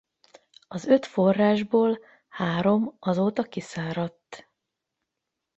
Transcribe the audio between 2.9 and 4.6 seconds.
azóta kiszáradt.